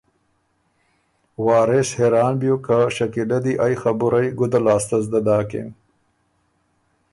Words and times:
وارث 1.45 1.89
حېران 1.99 2.33
بیوک 2.39 2.61
که 2.65 2.77
شکیله 2.95 3.37
دی 3.43 3.53
ائ 3.63 3.73
خبُرئ 3.81 4.27
ګُده 4.39 4.59
لاسته 4.65 4.97
زدۀ 5.03 5.19
داکِن 5.25 5.69